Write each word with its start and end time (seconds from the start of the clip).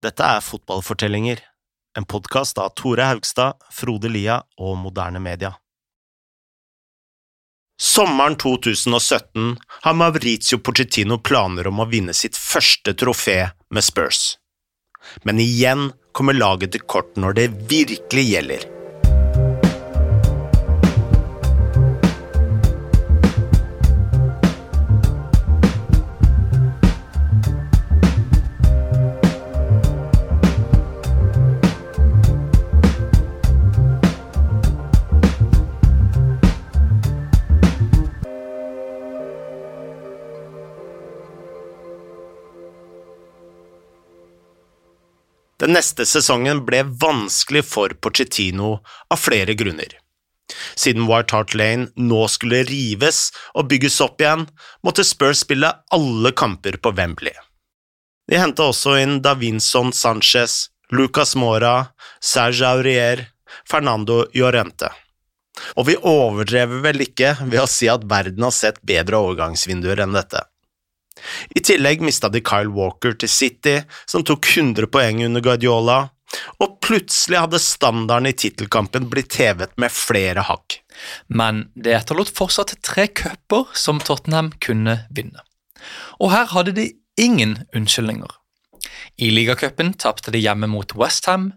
Dette 0.00 0.24
er 0.24 0.40
Fotballfortellinger, 0.40 1.42
en 1.98 2.06
podkast 2.08 2.56
av 2.58 2.70
Tore 2.72 3.04
Haugstad, 3.04 3.58
Frode 3.68 4.08
Lia 4.08 4.38
og 4.56 4.78
Moderne 4.80 5.20
Media. 5.20 5.50
Sommeren 7.76 8.38
2017 8.40 9.58
har 9.84 9.98
Maurizio 10.00 10.56
Pochettino 10.64 11.18
planer 11.20 11.68
om 11.68 11.84
å 11.84 11.88
vinne 11.92 12.16
sitt 12.16 12.40
første 12.40 12.96
trofé 12.96 13.38
med 13.68 13.84
Spurs. 13.84 14.38
Men 15.28 15.40
igjen 15.44 15.90
kommer 16.16 16.36
laget 16.36 16.72
til 16.72 16.88
kort 16.88 17.20
når 17.20 17.36
det 17.36 17.48
virkelig 17.68 18.28
gjelder. 18.30 18.68
Den 45.70 45.76
neste 45.78 46.02
sesongen 46.02 46.64
ble 46.66 46.80
vanskelig 46.98 47.60
for 47.62 47.92
Pochettino 48.02 48.80
av 49.14 49.20
flere 49.22 49.54
grunner. 49.54 49.92
Siden 50.74 51.04
White 51.06 51.36
Hart 51.36 51.54
Lane 51.54 51.92
nå 51.94 52.24
skulle 52.26 52.64
rives 52.66 53.20
og 53.54 53.68
bygges 53.70 54.00
opp 54.02 54.18
igjen, 54.18 54.48
måtte 54.82 55.04
Spurs 55.06 55.44
spille 55.44 55.70
alle 55.94 56.32
kamper 56.34 56.80
på 56.82 56.90
Wembley. 56.98 57.36
De 58.26 58.40
henta 58.42 58.66
også 58.72 58.96
inn 58.98 59.20
Davinson 59.22 59.94
Sanchez, 59.94 60.72
Lucas 60.90 61.36
Mora, 61.38 61.92
Serge 62.18 62.66
Aurier, 62.66 63.28
Fernando 63.62 64.24
Llorente. 64.34 64.90
Og 65.78 65.86
vi 65.86 66.00
overdrever 66.02 66.82
vel 66.88 67.06
ikke 67.06 67.36
ved 67.44 67.62
å 67.62 67.70
si 67.70 67.86
at 67.86 68.10
verden 68.10 68.42
har 68.42 68.58
sett 68.58 68.82
bedre 68.82 69.22
overgangsvinduer 69.22 70.02
enn 70.02 70.18
dette. 70.18 70.42
I 71.56 71.62
tillegg 71.64 72.02
mista 72.04 72.30
de 72.32 72.42
Kyle 72.44 72.72
Walker 72.74 73.16
til 73.18 73.30
City, 73.30 73.80
som 74.06 74.24
tok 74.26 74.46
100 74.46 74.90
poeng 74.92 75.22
under 75.26 75.44
Guardiola, 75.44 76.00
og 76.62 76.76
plutselig 76.84 77.40
hadde 77.42 77.60
standarden 77.62 78.30
i 78.30 78.36
tittelkampen 78.38 79.08
blitt 79.10 79.34
hevet 79.40 79.72
med 79.80 79.92
flere 79.92 80.44
hakk. 80.46 80.78
Men 81.26 81.64
det 81.74 81.96
etterlot 81.96 82.30
fortsatt 82.34 82.76
tre 82.86 83.08
cuper 83.08 83.70
som 83.74 83.98
Tottenham 84.02 84.52
kunne 84.62 85.00
vinne. 85.10 85.42
Og 86.20 86.30
her 86.34 86.50
hadde 86.52 86.76
de 86.76 86.90
ingen 87.20 87.64
unnskyldninger. 87.74 88.30
I 89.20 89.30
ligacupen 89.34 89.92
tapte 89.98 90.32
de 90.32 90.40
hjemme 90.40 90.70
mot 90.70 90.94
Westham, 90.96 91.50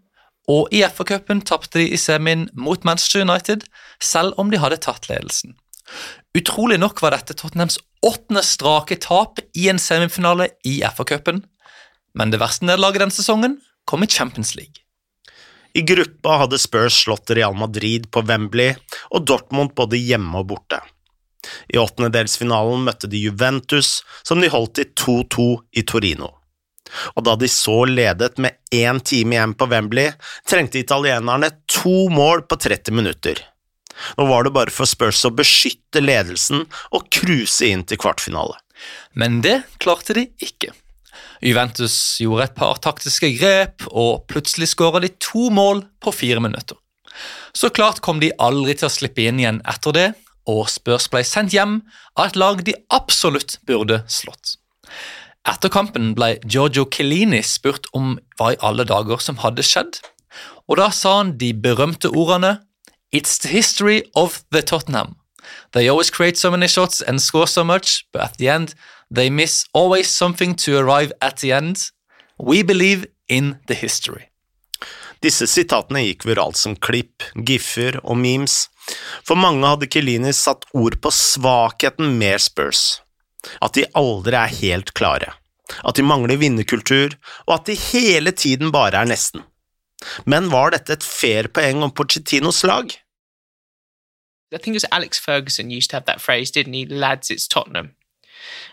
og 0.51 0.73
i 0.75 0.81
FA-cupen 0.83 1.39
tapte 1.47 1.79
de 1.79 1.85
i 1.95 1.99
semien 1.99 2.49
mot 2.53 2.81
Manchester 2.83 3.23
United, 3.23 3.63
selv 4.03 4.35
om 4.41 4.51
de 4.51 4.59
hadde 4.59 4.81
tatt 4.83 5.07
ledelsen. 5.07 5.55
Utrolig 6.35 6.79
nok 6.81 6.99
var 7.03 7.15
dette 7.15 7.35
Tottenhams 7.37 7.77
åttende 8.03 8.43
strake 8.43 8.95
tap 9.01 9.39
i 9.57 9.69
en 9.71 9.79
semifinale 9.79 10.49
i 10.67 10.81
FA-cupen, 10.95 11.43
men 12.13 12.31
det 12.33 12.41
verste 12.41 12.67
nederlaget 12.67 13.05
den 13.05 13.13
sesongen 13.15 13.59
kom 13.89 14.03
i 14.03 14.07
Champions 14.07 14.55
League. 14.55 14.83
I 15.73 15.81
gruppa 15.81 16.37
hadde 16.43 16.59
Spurs 16.61 16.99
slått 17.03 17.31
Real 17.33 17.55
Madrid 17.57 18.11
på 18.11 18.21
Wembley 18.21 18.75
og 19.09 19.25
Dortmund 19.25 19.73
både 19.75 19.97
hjemme 19.97 20.43
og 20.43 20.51
borte. 20.51 20.83
I 21.73 21.79
åttendedelsfinalen 21.81 22.85
møtte 22.85 23.09
de 23.09 23.19
Juventus, 23.25 24.03
som 24.23 24.41
de 24.41 24.51
holdt 24.53 24.83
i 24.83 24.85
2-2 24.93 25.47
i 25.79 25.83
Torino. 25.87 26.29
Og 27.17 27.25
da 27.25 27.33
de 27.39 27.49
så 27.49 27.83
ledet 27.89 28.37
med 28.43 28.59
én 28.75 28.99
time 29.01 29.35
igjen 29.35 29.55
på 29.57 29.67
Wembley, 29.71 30.13
trengte 30.47 30.79
italienerne 30.79 31.49
to 31.71 32.07
mål 32.13 32.45
på 32.47 32.59
30 32.61 32.93
minutter. 32.93 33.41
Nå 34.17 34.27
var 34.29 34.45
det 34.45 34.53
bare 34.55 34.73
for 34.73 34.89
Spurs 34.89 35.23
å 35.27 35.33
beskytte 35.35 36.01
ledelsen 36.03 36.65
og 36.91 37.09
cruise 37.13 37.65
inn 37.65 37.85
til 37.87 37.99
kvartfinale. 38.01 38.57
Men 39.17 39.41
det 39.45 39.61
klarte 39.83 40.15
de 40.17 40.27
ikke. 40.43 40.73
Juventus 41.43 41.95
gjorde 42.23 42.47
et 42.47 42.55
par 42.55 42.79
taktiske 42.83 43.29
grep, 43.37 43.83
og 43.91 44.23
plutselig 44.31 44.71
skåra 44.71 45.01
de 45.03 45.11
to 45.21 45.49
mål 45.53 45.83
på 46.03 46.13
fire 46.15 46.43
minutter. 46.43 46.77
Så 47.53 47.69
klart 47.69 48.01
kom 48.01 48.21
de 48.23 48.31
aldri 48.41 48.75
til 48.77 48.87
å 48.87 48.93
slippe 48.93 49.27
inn 49.27 49.41
igjen 49.41 49.61
etter 49.69 49.95
det, 49.95 50.07
og 50.49 50.67
Spurs 50.71 51.07
ble 51.11 51.21
sendt 51.27 51.53
hjem 51.55 51.81
av 52.17 52.25
et 52.29 52.39
lag 52.39 52.63
de 52.65 52.75
absolutt 52.95 53.59
burde 53.67 54.01
slått. 54.11 54.57
Etter 55.47 55.71
kampen 55.71 56.13
ble 56.15 56.37
Giorgio 56.47 56.85
Chiellini 56.87 57.41
spurt 57.43 57.89
om 57.95 58.15
hva 58.39 58.53
i 58.53 58.59
alle 58.63 58.85
dager 58.87 59.19
som 59.23 59.41
hadde 59.43 59.65
skjedd, 59.67 59.99
og 60.71 60.79
da 60.79 60.87
sa 60.95 61.17
han 61.19 61.35
de 61.39 61.51
berømte 61.53 62.09
ordene 62.09 62.57
It's 63.13 63.37
the 63.37 63.47
history 63.47 64.03
of 64.15 64.43
the 64.49 64.63
Tottenham. 64.63 65.17
They 65.73 65.87
always 65.87 66.09
create 66.09 66.35
so 66.35 66.49
many 66.49 66.67
shots 66.67 66.99
and 66.99 67.21
score 67.21 67.47
so 67.47 67.63
much, 67.63 68.07
but 68.11 68.23
at 68.23 68.37
the 68.37 68.49
end, 68.49 68.73
they 69.11 69.29
miss 69.29 69.65
always 69.71 70.09
something 70.09 70.55
to 70.55 70.79
arrive 70.79 71.11
at 71.21 71.37
the 71.37 71.51
end. 71.51 71.77
We 72.39 72.63
believe 72.63 73.05
in 73.29 73.59
the 73.67 73.75
history. 73.75 74.29
Disse 75.21 75.45
sitatene 75.47 76.01
gikk 76.07 76.25
viralt 76.25 76.57
som 76.57 76.73
klipp, 76.75 77.21
giffer 77.37 77.99
og 78.01 78.17
memes. 78.17 78.67
For 79.23 79.37
mange 79.37 79.69
hadde 79.69 79.87
Kelini 79.93 80.33
satt 80.33 80.65
ord 80.73 80.97
på 80.99 81.13
svakheten 81.13 82.17
med 82.17 82.41
Spurs. 82.41 83.03
At 83.61 83.77
de 83.77 83.85
aldri 83.93 84.41
er 84.41 84.57
helt 84.57 84.91
klare. 84.97 85.35
At 85.85 86.01
de 86.01 86.03
mangler 86.03 86.41
vinnerkultur, 86.41 87.13
og 87.45 87.59
at 87.59 87.69
de 87.69 87.77
hele 87.93 88.33
tiden 88.33 88.73
bare 88.73 89.05
er 89.05 89.13
nesten. 89.13 89.45
Men 90.25 90.49
var 90.51 90.73
dette 90.73 90.97
et 90.97 91.05
fair 91.05 91.47
poeng 91.53 91.85
om 91.85 91.93
Pochettinos 91.95 92.65
lag? 92.67 92.91
I 94.53 94.57
think 94.57 94.73
it 94.73 94.73
was 94.73 94.85
Alex 94.91 95.17
Ferguson 95.19 95.69
used 95.69 95.89
to 95.91 95.95
have 95.95 96.05
that 96.05 96.21
phrase, 96.21 96.51
didn't 96.51 96.73
he? 96.73 96.85
Lads, 96.85 97.31
it's 97.31 97.47
Tottenham. 97.47 97.95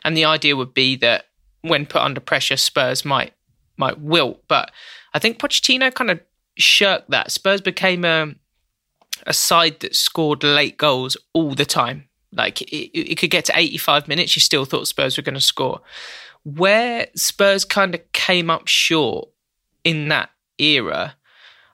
And 0.05 0.17
the 0.17 0.25
idea 0.25 0.57
would 0.57 0.75
be 0.75 0.97
that 0.97 1.27
when 1.63 1.87
put 1.87 2.03
under 2.03 2.21
pressure, 2.21 2.57
Spurs 2.57 3.05
might 3.05 3.33
might 3.77 4.01
wilt. 4.01 4.43
But 4.49 4.71
I 5.15 5.19
think 5.19 5.39
Pochettino 5.39 5.93
kind 5.95 6.11
of 6.11 6.21
shirked 6.57 7.11
that. 7.11 7.31
Spurs 7.31 7.61
became 7.61 8.05
a 8.05 8.35
a 9.27 9.33
side 9.33 9.81
that 9.81 9.97
scored 9.97 10.43
late 10.43 10.79
goals 10.79 11.17
all 11.33 11.55
the 11.55 11.65
time. 11.65 12.09
Like 12.33 12.63
it, 12.63 12.91
it 12.97 13.15
could 13.17 13.31
get 13.31 13.45
to 13.47 13.53
85 13.55 14.09
minutes, 14.09 14.37
you 14.37 14.41
still 14.41 14.65
thought 14.65 14.87
Spurs 14.87 15.17
were 15.17 15.23
going 15.23 15.35
to 15.35 15.41
score. 15.41 15.81
Where 16.45 17.09
Spurs 17.17 17.65
kind 17.65 17.95
of 17.95 18.13
came 18.13 18.51
up 18.51 18.67
short 18.67 19.29
in 19.85 20.09
that 20.09 20.31
era, 20.59 21.17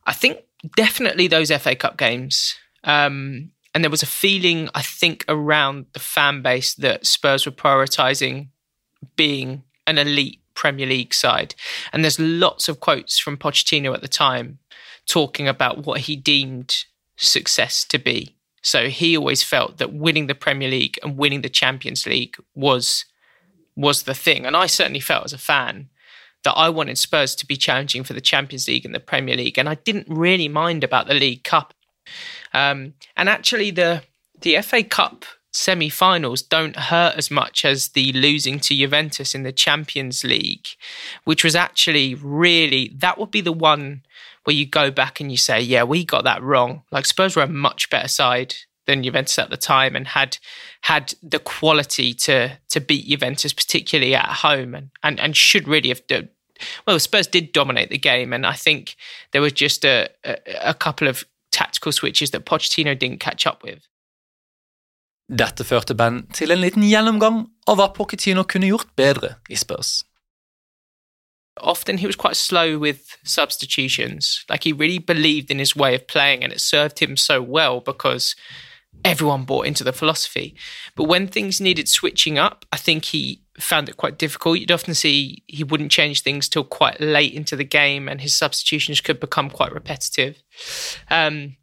I 0.06 0.12
think 0.12 0.40
definitely 0.74 1.28
those 1.28 1.50
FA 1.50 1.76
Cup 1.76 1.96
games. 1.96 2.56
Um, 2.84 3.50
and 3.76 3.84
there 3.84 3.90
was 3.90 4.02
a 4.02 4.06
feeling, 4.06 4.70
I 4.74 4.80
think, 4.80 5.22
around 5.28 5.84
the 5.92 5.98
fan 5.98 6.40
base 6.40 6.72
that 6.76 7.04
Spurs 7.04 7.44
were 7.44 7.52
prioritising 7.52 8.48
being 9.16 9.64
an 9.86 9.98
elite 9.98 10.40
Premier 10.54 10.86
League 10.86 11.12
side. 11.12 11.54
And 11.92 12.02
there's 12.02 12.18
lots 12.18 12.70
of 12.70 12.80
quotes 12.80 13.18
from 13.18 13.36
Pochettino 13.36 13.92
at 13.92 14.00
the 14.00 14.08
time 14.08 14.60
talking 15.04 15.46
about 15.46 15.84
what 15.84 16.00
he 16.00 16.16
deemed 16.16 16.86
success 17.16 17.84
to 17.84 17.98
be. 17.98 18.38
So 18.62 18.88
he 18.88 19.14
always 19.14 19.42
felt 19.42 19.76
that 19.76 19.92
winning 19.92 20.26
the 20.26 20.34
Premier 20.34 20.70
League 20.70 20.98
and 21.02 21.18
winning 21.18 21.42
the 21.42 21.50
Champions 21.50 22.06
League 22.06 22.38
was 22.54 23.04
was 23.76 24.04
the 24.04 24.14
thing. 24.14 24.46
And 24.46 24.56
I 24.56 24.68
certainly 24.68 25.00
felt 25.00 25.26
as 25.26 25.34
a 25.34 25.38
fan 25.52 25.90
that 26.44 26.54
I 26.54 26.70
wanted 26.70 26.96
Spurs 26.96 27.34
to 27.34 27.46
be 27.46 27.58
challenging 27.58 28.04
for 28.04 28.14
the 28.14 28.22
Champions 28.22 28.68
League 28.68 28.86
and 28.86 28.94
the 28.94 29.00
Premier 29.00 29.36
League. 29.36 29.58
And 29.58 29.68
I 29.68 29.74
didn't 29.74 30.06
really 30.08 30.48
mind 30.48 30.82
about 30.82 31.08
the 31.08 31.12
League 31.12 31.44
Cup. 31.44 31.74
Um, 32.52 32.94
and 33.16 33.28
actually, 33.28 33.70
the 33.70 34.02
the 34.40 34.60
FA 34.62 34.82
Cup 34.82 35.24
semi-finals 35.52 36.42
don't 36.42 36.76
hurt 36.76 37.14
as 37.16 37.30
much 37.30 37.64
as 37.64 37.88
the 37.88 38.12
losing 38.12 38.60
to 38.60 38.74
Juventus 38.74 39.34
in 39.34 39.42
the 39.42 39.52
Champions 39.52 40.22
League, 40.22 40.66
which 41.24 41.42
was 41.42 41.54
actually 41.54 42.14
really 42.14 42.92
that 42.96 43.18
would 43.18 43.30
be 43.30 43.40
the 43.40 43.52
one 43.52 44.02
where 44.44 44.54
you 44.54 44.66
go 44.66 44.90
back 44.90 45.20
and 45.20 45.30
you 45.30 45.36
say, 45.36 45.60
yeah, 45.60 45.82
we 45.82 46.04
got 46.04 46.24
that 46.24 46.42
wrong. 46.42 46.82
Like 46.92 47.06
Spurs 47.06 47.34
were 47.34 47.42
a 47.42 47.48
much 47.48 47.90
better 47.90 48.08
side 48.08 48.54
than 48.86 49.02
Juventus 49.02 49.38
at 49.38 49.50
the 49.50 49.56
time 49.56 49.96
and 49.96 50.06
had 50.06 50.38
had 50.82 51.14
the 51.22 51.40
quality 51.40 52.14
to 52.14 52.58
to 52.68 52.80
beat 52.80 53.06
Juventus, 53.06 53.52
particularly 53.52 54.14
at 54.14 54.28
home, 54.28 54.74
and 54.74 54.90
and, 55.02 55.18
and 55.18 55.36
should 55.36 55.66
really 55.66 55.88
have 55.88 56.06
done. 56.06 56.28
Well, 56.86 56.98
Spurs 56.98 57.26
did 57.26 57.52
dominate 57.52 57.90
the 57.90 57.98
game, 57.98 58.32
and 58.32 58.46
I 58.46 58.54
think 58.54 58.96
there 59.32 59.42
was 59.42 59.52
just 59.52 59.84
a, 59.84 60.08
a, 60.24 60.36
a 60.62 60.74
couple 60.74 61.06
of 61.08 61.24
tactical 61.86 61.92
switches 61.92 62.30
that 62.30 62.44
Pochettino 62.44 62.94
didn't 62.98 63.20
catch 63.20 63.46
up 63.46 63.62
with. 63.62 63.86
Dette 65.28 65.64
førte 65.64 65.94
Ben 65.94 66.26
til 66.32 66.52
en 66.52 66.60
liten 66.60 66.84
gjennomgang 66.86 67.46
av 67.66 67.76
hva 67.76 67.88
Pochettino 67.92 68.44
kunne 68.44 68.68
gjort 68.68 68.94
bedre 68.96 69.36
i 69.48 69.56
Spurs. 69.56 70.04
Often 71.56 71.98
he 71.98 72.06
was 72.06 72.16
quite 72.16 72.36
slow 72.36 72.78
with 72.78 73.16
substitutions. 73.24 74.44
Like 74.48 74.64
he 74.64 74.72
really 74.72 74.98
believed 74.98 75.50
in 75.50 75.58
his 75.58 75.74
way 75.74 75.94
of 75.94 76.06
playing, 76.06 76.44
and 76.44 76.52
it 76.52 76.60
served 76.60 76.98
him 76.98 77.16
so 77.16 77.40
well 77.40 77.80
because 77.80 78.36
everyone 79.04 79.44
bought 79.44 79.66
into 79.66 79.82
the 79.82 79.92
philosophy. 79.92 80.54
But 80.94 81.08
when 81.08 81.28
things 81.28 81.60
needed 81.60 81.88
switching 81.88 82.38
up, 82.38 82.64
I 82.72 82.76
think 82.76 83.04
he 83.06 83.40
found 83.58 83.88
it 83.88 83.96
quite 83.96 84.18
difficult. 84.18 84.58
You'd 84.58 84.70
often 84.70 84.94
see 84.94 85.42
he 85.46 85.64
wouldn't 85.64 85.90
change 85.90 86.22
things 86.22 86.48
till 86.48 86.64
quite 86.64 87.00
late 87.00 87.32
into 87.32 87.56
the 87.56 87.64
game, 87.64 88.08
and 88.08 88.20
his 88.20 88.36
substitutions 88.36 89.00
could 89.00 89.18
become 89.18 89.50
quite 89.50 89.72
repetitive. 89.72 90.42
Um, 91.10 91.56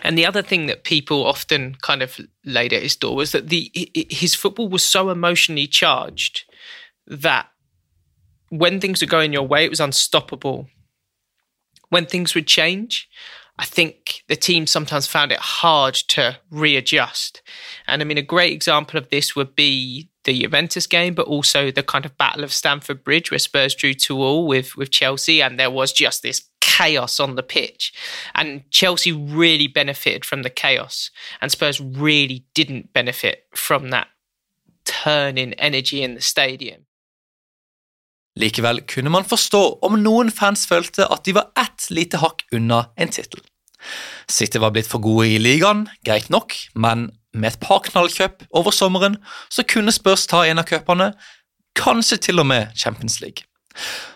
and 0.00 0.16
the 0.16 0.26
other 0.26 0.42
thing 0.42 0.66
that 0.66 0.84
people 0.84 1.26
often 1.26 1.76
kind 1.82 2.02
of 2.02 2.20
laid 2.44 2.72
at 2.72 2.82
his 2.82 2.96
door 2.96 3.16
was 3.16 3.32
that 3.32 3.48
the 3.48 3.70
his 4.10 4.34
football 4.34 4.68
was 4.68 4.82
so 4.82 5.10
emotionally 5.10 5.66
charged 5.66 6.44
that 7.06 7.48
when 8.50 8.80
things 8.80 9.00
were 9.00 9.08
going 9.08 9.32
your 9.32 9.46
way, 9.46 9.64
it 9.64 9.70
was 9.70 9.80
unstoppable. 9.80 10.68
When 11.90 12.06
things 12.06 12.34
would 12.34 12.46
change, 12.46 13.08
I 13.58 13.64
think 13.64 14.22
the 14.28 14.36
team 14.36 14.66
sometimes 14.66 15.06
found 15.06 15.32
it 15.32 15.40
hard 15.40 15.94
to 15.94 16.38
readjust. 16.50 17.42
And 17.86 18.00
I 18.00 18.04
mean, 18.04 18.18
a 18.18 18.22
great 18.22 18.52
example 18.52 18.98
of 18.98 19.08
this 19.08 19.34
would 19.34 19.54
be 19.56 20.10
the 20.24 20.42
Juventus 20.42 20.86
game, 20.86 21.14
but 21.14 21.26
also 21.26 21.70
the 21.70 21.82
kind 21.82 22.04
of 22.04 22.16
Battle 22.16 22.44
of 22.44 22.52
Stamford 22.52 23.02
Bridge 23.02 23.30
where 23.30 23.38
Spurs 23.38 23.74
drew 23.74 23.94
2 23.94 24.16
all 24.16 24.46
with, 24.46 24.76
with 24.76 24.90
Chelsea, 24.90 25.42
and 25.42 25.58
there 25.58 25.70
was 25.70 25.92
just 25.92 26.22
this 26.22 26.47
chaos 26.78 27.20
on 27.20 27.36
the 27.36 27.42
pitch. 27.42 27.92
And 28.34 28.62
Chelsea 28.70 29.12
really 29.12 29.68
benefited 29.68 30.24
from 30.24 30.42
the 30.42 30.50
chaos, 30.50 31.10
and 31.40 31.50
Spurs 31.50 31.80
really 31.80 32.44
didn't 32.54 32.92
benefit 32.92 33.46
from 33.54 33.90
that 33.90 34.08
turn 34.84 35.38
in 35.38 35.52
energy 35.54 36.02
in 36.02 36.14
the 36.14 36.22
stadium. 36.22 36.82
Likevel 38.38 38.80
kunne 38.86 39.10
man 39.10 39.24
forstå 39.24 39.78
om 39.82 39.98
noen 39.98 40.30
fans 40.30 40.66
følte 40.70 41.08
at 41.10 41.24
de 41.26 41.34
var 41.34 41.50
ett 41.58 41.88
lite 41.90 42.20
hakk 42.22 42.44
unna 42.54 42.84
en 42.96 43.10
tittel. 43.10 43.42
City 44.30 44.60
var 44.62 44.70
blitt 44.74 44.90
for 44.90 45.02
gode 45.02 45.26
i 45.32 45.40
ligaen, 45.42 45.88
greit 46.06 46.30
nok, 46.30 46.54
men 46.74 47.08
med 47.34 47.52
et 47.52 47.60
par 47.62 47.82
knallkjøp 47.86 48.46
over 48.50 48.74
sommeren 48.74 49.18
så 49.50 49.66
kunne 49.66 49.94
Spurs 49.94 50.26
ta 50.30 50.44
en 50.46 50.62
av 50.62 50.68
cupene, 50.70 51.12
kanskje 51.78 52.18
til 52.28 52.42
og 52.42 52.48
med 52.50 52.74
Champions 52.78 53.20
League. 53.22 53.47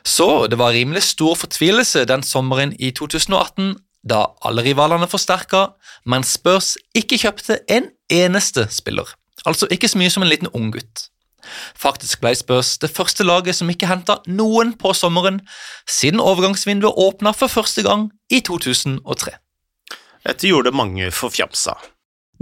Så 0.04 0.46
det 0.50 0.58
var 0.58 0.74
rimelig 0.74 1.02
stor 1.02 1.34
fortvilelse 1.38 2.04
den 2.08 2.22
sommeren 2.26 2.74
i 2.78 2.90
2018 2.90 3.76
da 4.02 4.24
alle 4.42 4.64
rivalene 4.66 5.06
forsterka, 5.06 5.66
men 6.04 6.24
Spurs 6.26 6.74
ikke 6.98 7.20
kjøpte 7.22 7.60
en 7.70 7.86
eneste 8.10 8.66
spiller. 8.70 9.06
Altså 9.46 9.68
ikke 9.70 9.88
så 9.88 9.98
mye 9.98 10.10
som 10.10 10.24
en 10.24 10.30
liten 10.30 10.50
unggutt. 10.54 11.08
Faktisk 11.78 12.20
ble 12.22 12.34
Spurs 12.38 12.76
det 12.82 12.90
første 12.94 13.26
laget 13.26 13.58
som 13.58 13.70
ikke 13.70 13.90
henta 13.90 14.18
noen 14.26 14.74
på 14.78 14.92
sommeren, 14.94 15.40
siden 15.88 16.22
overgangsvinduet 16.22 16.98
åpna 16.98 17.34
for 17.34 17.50
første 17.50 17.82
gang 17.86 18.10
i 18.30 18.40
2003. 18.40 19.34
Dette 20.22 20.46
gjorde 20.46 20.74
mange 20.74 21.10
forfjamsa. 21.10 21.74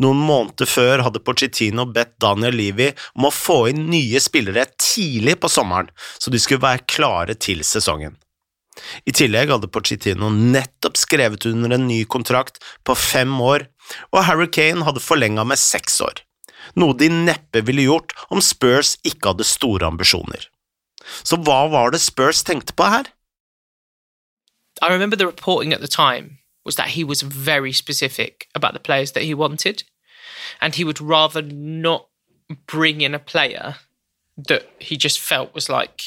Noen 0.00 0.20
måneder 0.24 0.68
før 0.68 1.04
hadde 1.04 1.22
Pochettino 1.24 1.84
bedt 1.92 2.14
Daniel 2.22 2.56
Livi 2.56 2.88
om 3.18 3.28
å 3.28 3.34
få 3.34 3.58
inn 3.72 3.84
nye 3.92 4.22
spillere 4.22 4.64
tidlig 4.80 5.36
på 5.42 5.50
sommeren, 5.52 5.90
så 6.18 6.32
de 6.32 6.40
skulle 6.40 6.64
være 6.64 6.86
klare 6.88 7.36
til 7.36 7.60
sesongen. 7.66 8.16
I 9.04 9.12
tillegg 9.12 9.52
hadde 9.52 9.68
Pochettino 9.68 10.30
nettopp 10.32 10.96
skrevet 10.96 11.44
under 11.50 11.76
en 11.76 11.86
ny 11.90 12.00
kontrakt 12.08 12.62
på 12.86 12.96
fem 12.96 13.34
år, 13.44 13.68
og 14.14 14.24
Harry 14.24 14.48
Kane 14.48 14.86
hadde 14.86 15.04
forlenga 15.04 15.44
med 15.44 15.60
seks 15.60 16.00
år 16.06 16.24
noe 16.78 16.96
de 16.96 17.08
neppe 17.10 17.62
ville 17.66 17.86
gjort 17.86 18.14
om 18.30 18.42
Spurs 18.44 18.96
ikke 19.06 19.32
hadde 19.32 19.46
store 19.48 19.88
ambisjoner. 19.88 20.46
Så 21.24 21.38
hva 21.40 21.64
var 21.72 21.94
det 21.94 22.02
Spurs 22.02 22.44
tenkte 22.46 22.76
på 22.76 22.88
her? 22.92 23.10
I 24.80 24.88
remember 24.88 25.16
the 25.16 25.26
reporting 25.26 25.72
at 25.72 25.80
the 25.80 25.88
time 25.88 26.38
was 26.64 26.76
that 26.76 26.90
he 26.90 27.04
was 27.04 27.22
very 27.22 27.72
specific 27.72 28.48
about 28.54 28.72
the 28.72 28.80
players 28.80 29.12
that 29.12 29.24
he 29.24 29.34
wanted, 29.34 29.82
and 30.60 30.74
he 30.74 30.84
would 30.84 31.00
rather 31.00 31.42
not 31.42 32.08
bring 32.66 33.00
in 33.00 33.14
a 33.14 33.18
player 33.18 33.76
that 34.36 34.68
he 34.78 34.96
just 34.96 35.20
felt 35.20 35.54
was 35.54 35.68
like 35.68 36.02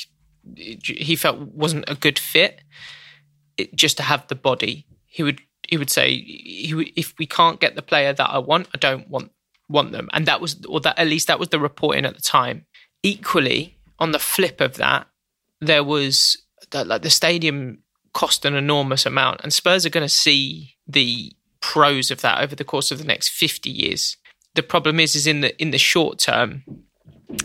he 0.55 1.15
felt 1.15 1.39
wasn't 1.39 1.85
a 1.87 1.95
good 1.95 2.19
fit 2.19 2.61
it, 3.57 3.73
just 3.75 3.97
to 3.97 4.03
have 4.03 4.27
the 4.27 4.35
body 4.35 4.85
he 5.05 5.23
would 5.23 5.39
he 5.69 5.77
would 5.77 5.89
say 5.89 6.15
he 6.15 6.73
would, 6.73 6.91
if 6.95 7.13
we 7.17 7.25
can't 7.25 7.61
get 7.61 7.75
the 7.75 7.81
player 7.81 8.11
that 8.11 8.29
I 8.29 8.39
want 8.39 8.67
I 8.73 8.77
don't 8.77 9.07
want 9.09 9.31
want 9.69 9.91
them. 9.91 10.09
And 10.13 10.25
that 10.25 10.41
was, 10.41 10.63
or 10.65 10.79
that 10.81 10.97
at 10.97 11.07
least 11.07 11.27
that 11.27 11.39
was 11.39 11.49
the 11.49 11.59
reporting 11.59 12.05
at 12.05 12.15
the 12.15 12.21
time. 12.21 12.65
Equally, 13.01 13.77
on 13.99 14.11
the 14.11 14.19
flip 14.19 14.61
of 14.61 14.75
that, 14.75 15.07
there 15.59 15.83
was 15.83 16.37
that 16.71 16.87
like 16.87 17.01
the 17.01 17.09
stadium 17.09 17.79
cost 18.13 18.45
an 18.45 18.55
enormous 18.55 19.05
amount, 19.05 19.41
and 19.41 19.53
Spurs 19.53 19.85
are 19.85 19.89
going 19.89 20.05
to 20.05 20.09
see 20.09 20.75
the 20.87 21.33
pros 21.59 22.11
of 22.11 22.21
that 22.21 22.41
over 22.41 22.55
the 22.55 22.63
course 22.63 22.91
of 22.91 22.97
the 22.97 23.05
next 23.05 23.29
50 23.29 23.69
years. 23.69 24.17
The 24.55 24.63
problem 24.63 24.99
is, 24.99 25.15
is 25.15 25.27
in 25.27 25.41
the 25.41 25.61
in 25.61 25.71
the 25.71 25.77
short 25.77 26.19
term, 26.19 26.63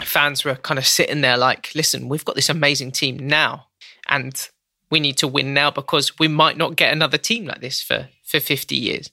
fans 0.03 0.45
were 0.45 0.57
kind 0.57 0.79
of 0.79 0.87
sitting 0.87 1.23
there 1.23 1.37
like, 1.37 1.71
listen, 1.75 2.09
we've 2.09 2.25
got 2.25 2.37
this 2.37 2.51
amazing 2.51 2.93
team 2.93 3.17
now, 3.17 3.69
and 4.09 4.49
we 4.91 5.01
need 5.01 5.17
to 5.19 5.29
win 5.29 5.55
now 5.55 5.71
because 5.71 6.19
we 6.19 6.29
might 6.29 6.57
not 6.57 6.77
get 6.77 6.93
another 6.93 7.19
team 7.19 7.47
like 7.47 7.61
this 7.61 7.83
for 7.83 8.09
for 8.25 8.41
50 8.41 8.77
years. 8.77 9.11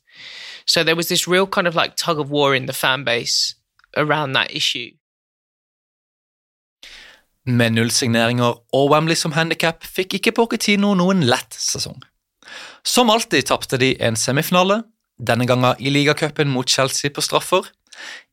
So 0.65 0.83
there 0.83 0.95
was 0.95 1.07
this 1.07 1.27
real 1.27 1.47
kind 1.47 1.67
of 1.67 1.75
like 1.75 1.95
tug 1.95 2.19
of 2.19 2.29
war 2.29 2.55
in 2.55 2.65
the 2.65 2.73
fan 2.73 3.03
base 3.03 3.55
around 3.95 4.33
that 4.33 4.51
issue. 4.51 4.91
Med 7.45 7.71
null 7.73 7.91
signeringer 7.91 8.55
og 8.73 8.89
Wembley 8.89 9.15
som 9.15 9.31
handikap 9.31 9.83
fikk 9.85 10.17
ikke 10.17 10.33
Pochettino 10.33 10.95
noen 10.97 11.21
lett 11.29 11.53
sesong. 11.53 12.01
Som 12.83 13.09
alltid 13.13 13.45
tapte 13.45 13.77
de 13.77 13.93
en 14.01 14.17
semifinale, 14.17 14.81
denne 15.17 15.47
gangen 15.47 15.79
i 15.79 15.91
ligacupen 15.93 16.51
mot 16.51 16.69
Chelsea 16.69 17.11
på 17.11 17.23
straffer. 17.23 17.67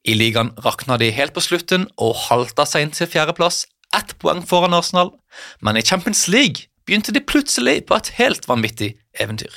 I 0.04 0.14
ligaen 0.18 0.52
rakna 0.64 0.98
de 0.98 1.12
helt 1.14 1.34
på 1.36 1.44
slutten 1.44 1.86
og 1.96 2.16
halta 2.28 2.66
seg 2.66 2.86
inn 2.86 2.94
til 2.94 3.10
fjerdeplass, 3.10 3.66
ett 3.94 4.16
poeng 4.18 4.42
foran 4.46 4.74
Arsenal, 4.74 5.12
men 5.60 5.76
i 5.78 5.84
Champions 5.84 6.26
League 6.28 6.66
begynte 6.86 7.12
de 7.14 7.22
plutselig 7.22 7.84
på 7.86 7.98
et 7.98 8.14
helt 8.18 8.48
vanvittig 8.48 8.96
eventyr. 9.20 9.52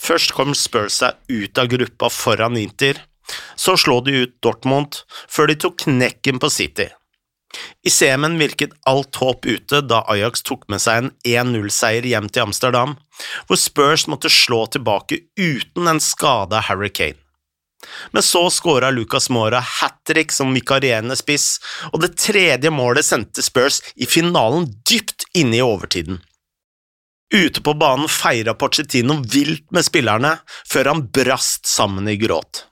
Først 0.00 0.32
kom 0.34 0.54
Spurs 0.56 0.98
seg 1.02 1.18
ut 1.28 1.58
av 1.60 1.68
gruppa 1.70 2.08
foran 2.10 2.58
Inter, 2.58 2.98
så 3.54 3.76
slå 3.78 4.00
de 4.02 4.24
ut 4.24 4.38
Dortmund, 4.42 5.02
før 5.28 5.50
de 5.50 5.58
tok 5.60 5.84
knekken 5.84 6.40
på 6.42 6.50
City. 6.50 6.88
I 7.82 7.90
CM-en 7.90 8.38
virket 8.38 8.74
alt 8.86 9.16
håp 9.16 9.46
ute 9.46 9.80
da 9.82 10.02
Ajax 10.12 10.44
tok 10.46 10.68
med 10.70 10.82
seg 10.82 11.02
en 11.02 11.10
1-0-seier 11.26 12.06
hjem 12.06 12.28
til 12.30 12.46
Amsterdam, 12.46 12.94
hvor 13.48 13.58
Spurs 13.58 14.06
måtte 14.10 14.30
slå 14.32 14.66
tilbake 14.70 15.24
uten 15.40 15.90
en 15.90 16.02
skada 16.04 16.62
Harry 16.68 16.92
Kane. 16.94 17.18
Men 18.12 18.22
så 18.22 18.50
skåra 18.52 18.90
Lucas 18.90 19.30
Mora 19.32 19.60
hat 19.60 20.02
trick 20.08 20.32
som 20.32 20.52
vikarierende 20.54 21.16
spiss, 21.16 21.58
og 21.92 22.02
det 22.04 22.16
tredje 22.20 22.70
målet 22.70 23.06
sendte 23.08 23.42
Spurs 23.42 23.80
i 23.96 24.06
finalen 24.06 24.68
dypt 24.84 25.24
inne 25.34 25.60
i 25.60 25.64
overtiden. 25.64 26.20
Ute 27.34 27.62
på 27.62 27.74
banen 27.78 28.10
feira 28.10 28.56
Pochettino 28.58 29.20
vilt 29.22 29.68
med 29.72 29.86
spillerne, 29.86 30.34
før 30.68 30.92
han 30.92 31.06
brast 31.14 31.68
sammen 31.70 32.10
i 32.10 32.18
gråt. 32.20 32.66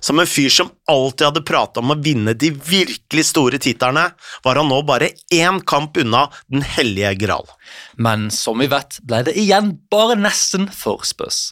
Som 0.00 0.20
en 0.22 0.28
fyr 0.28 0.52
som 0.52 0.70
alltid 0.90 1.26
hadde 1.26 1.44
prata 1.46 1.82
om 1.82 1.92
å 1.94 1.98
vinne 1.98 2.34
de 2.38 2.52
virkelig 2.54 3.26
store 3.30 3.58
titlene, 3.62 4.06
var 4.44 4.60
han 4.60 4.70
nå 4.70 4.80
bare 4.86 5.12
én 5.34 5.60
kamp 5.66 5.98
unna 6.00 6.28
Den 6.46 6.62
hellige 6.62 7.14
gral. 7.24 7.48
Men 7.96 8.30
som 8.30 8.62
vi 8.62 8.70
vet, 8.70 9.00
ble 9.02 9.24
det 9.26 9.36
igjen 9.40 9.74
bare 9.90 10.18
nesten 10.18 10.68
for 10.70 11.02
Spurs. 11.06 11.50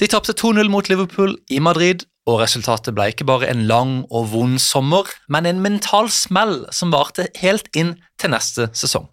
De 0.00 0.08
tapte 0.08 0.32
2-0 0.32 0.70
mot 0.72 0.88
Liverpool 0.88 1.36
i 1.52 1.60
Madrid, 1.60 2.06
og 2.26 2.40
resultatet 2.40 2.94
ble 2.94 3.10
ikke 3.10 3.26
bare 3.26 3.48
en 3.50 3.66
lang 3.68 3.94
og 4.10 4.30
vond 4.32 4.60
sommer, 4.62 5.08
men 5.28 5.46
en 5.46 5.62
mental 5.62 6.08
smell 6.10 6.62
som 6.74 6.94
varte 6.94 7.28
helt 7.42 7.68
inn 7.76 7.96
til 8.22 8.32
neste 8.32 8.70
sesong. 8.78 9.08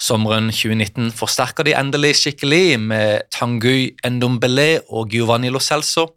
Sommeren 0.00 0.48
2019 0.50 1.12
forsterka 1.14 1.62
de 1.66 1.76
endelig 1.78 2.16
skikkelig 2.22 2.78
med 2.82 3.28
Tanguy 3.32 3.92
Endombele 4.04 4.82
og 4.88 5.14
Giovanni 5.14 5.52
Lo 5.52 5.62
Celso, 5.62 6.08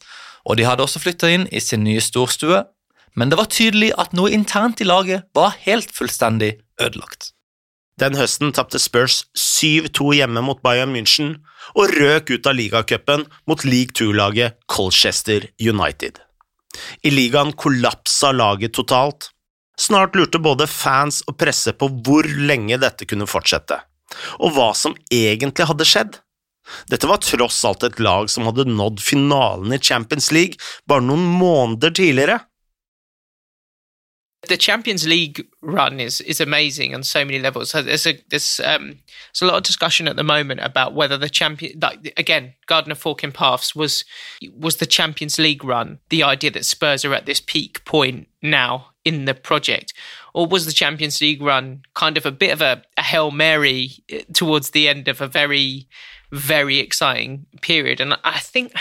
og 0.47 0.57
de 0.57 0.65
hadde 0.67 0.85
også 0.85 1.01
flytta 1.03 1.29
inn 1.33 1.47
i 1.51 1.61
sin 1.63 1.83
nye 1.83 2.01
storstue, 2.03 2.63
men 3.17 3.31
det 3.31 3.39
var 3.39 3.49
tydelig 3.51 3.91
at 3.99 4.13
noe 4.15 4.31
internt 4.31 4.81
i 4.81 4.87
laget 4.87 5.27
var 5.35 5.57
helt 5.65 5.91
fullstendig 5.93 6.55
ødelagt. 6.79 7.33
Den 7.97 8.13
høsten 8.13 8.51
tapte 8.53 8.79
Spurs 8.79 9.23
7-2 9.33 10.11
hjemme 10.19 10.43
mot 10.45 10.61
Bayern 10.61 10.93
München 10.93 11.39
og 11.73 11.95
røk 11.97 12.29
ut 12.35 12.45
av 12.47 12.53
ligacupen 12.55 13.25
mot 13.49 13.65
league 13.65 13.97
2-laget 13.97 14.59
Colchester 14.69 15.49
United. 15.57 16.21
I 17.01 17.09
ligaen 17.09 17.55
kollapsa 17.57 18.29
laget 18.37 18.75
totalt, 18.77 19.31
Snart 19.77 20.15
lurte 20.17 20.39
både 20.41 20.65
fans 20.67 21.21
og 21.29 21.37
presse 21.37 21.69
på 21.77 21.89
hvor 22.05 22.25
lenge 22.25 22.79
dette 22.81 23.05
kunne 23.09 23.27
fortsette, 23.29 23.77
og 24.41 24.55
hva 24.55 24.71
som 24.73 24.95
egentlig 25.13 25.67
hadde 25.69 25.85
skjedd. 25.85 26.17
Dette 26.91 27.09
var 27.09 27.21
tross 27.23 27.63
alt 27.67 27.83
et 27.87 27.99
lag 27.99 28.29
som 28.31 28.47
hadde 28.49 28.67
nådd 28.69 29.01
finalen 29.03 29.73
i 29.75 29.79
Champions 29.79 30.31
League 30.35 30.61
bare 30.87 31.05
noen 31.05 31.25
måneder 31.39 31.93
tidligere. 31.95 32.41
the 34.47 34.57
Champions 34.57 35.05
League 35.05 35.45
run 35.61 35.99
is 35.99 36.21
is 36.21 36.39
amazing 36.39 36.93
on 36.93 37.03
so 37.03 37.25
many 37.25 37.39
levels. 37.39 37.71
So 37.71 37.81
there's 37.81 38.05
a 38.05 38.19
there's 38.29 38.59
um 38.59 38.99
there's 39.31 39.41
a 39.41 39.45
lot 39.45 39.57
of 39.57 39.63
discussion 39.63 40.07
at 40.07 40.15
the 40.15 40.23
moment 40.23 40.61
about 40.61 40.93
whether 40.93 41.17
the 41.17 41.29
champion 41.29 41.79
like 41.81 42.13
again 42.17 42.53
Gardener 42.65 42.95
Forking 42.95 43.31
Paths 43.31 43.75
was 43.75 44.05
was 44.53 44.77
the 44.77 44.85
Champions 44.85 45.39
League 45.39 45.63
run 45.63 45.99
the 46.09 46.23
idea 46.23 46.51
that 46.51 46.65
Spurs 46.65 47.03
are 47.03 47.13
at 47.13 47.25
this 47.25 47.41
peak 47.41 47.83
point 47.85 48.27
now 48.41 48.87
in 49.07 49.23
the 49.23 49.33
project, 49.33 49.93
or 50.33 50.45
was 50.45 50.65
the 50.65 50.73
Champions 50.73 51.21
League 51.21 51.41
run 51.41 51.81
kind 51.93 52.17
of 52.17 52.25
a 52.25 52.31
bit 52.31 52.51
of 52.51 52.61
a, 52.61 52.83
a 52.97 53.01
hail 53.01 53.31
mary 53.31 53.91
eh, 54.09 54.23
towards 54.33 54.71
the 54.71 54.89
end 54.89 55.07
of 55.07 55.21
a 55.21 55.27
very, 55.29 55.87
very 56.31 56.79
exciting 56.79 57.45
period? 57.61 57.99
And 57.99 58.17
I 58.23 58.39
think. 58.39 58.73